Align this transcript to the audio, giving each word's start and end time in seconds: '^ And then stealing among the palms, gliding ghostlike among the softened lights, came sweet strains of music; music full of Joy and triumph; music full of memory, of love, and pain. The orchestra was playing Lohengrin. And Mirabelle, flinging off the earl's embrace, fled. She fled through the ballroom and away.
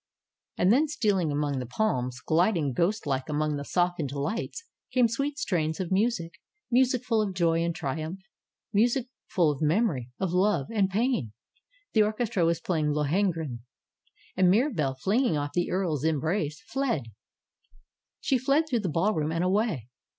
'^ 0.01 0.03
And 0.57 0.73
then 0.73 0.87
stealing 0.87 1.31
among 1.31 1.59
the 1.59 1.67
palms, 1.67 2.21
gliding 2.25 2.73
ghostlike 2.73 3.29
among 3.29 3.57
the 3.57 3.63
softened 3.63 4.11
lights, 4.11 4.63
came 4.91 5.07
sweet 5.07 5.37
strains 5.37 5.79
of 5.79 5.91
music; 5.91 6.39
music 6.71 7.03
full 7.03 7.21
of 7.21 7.35
Joy 7.35 7.63
and 7.63 7.75
triumph; 7.75 8.19
music 8.73 9.05
full 9.27 9.51
of 9.51 9.61
memory, 9.61 10.09
of 10.19 10.33
love, 10.33 10.69
and 10.73 10.89
pain. 10.89 11.33
The 11.93 12.01
orchestra 12.01 12.43
was 12.45 12.59
playing 12.59 12.89
Lohengrin. 12.93 13.59
And 14.35 14.49
Mirabelle, 14.49 14.95
flinging 14.95 15.37
off 15.37 15.53
the 15.53 15.69
earl's 15.69 16.03
embrace, 16.03 16.63
fled. 16.65 17.03
She 18.19 18.39
fled 18.39 18.63
through 18.67 18.79
the 18.79 18.89
ballroom 18.89 19.31
and 19.31 19.43
away. 19.43 19.87